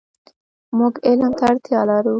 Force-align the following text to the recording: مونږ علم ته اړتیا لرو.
مونږ 0.77 0.93
علم 1.07 1.31
ته 1.37 1.43
اړتیا 1.49 1.81
لرو. 1.89 2.09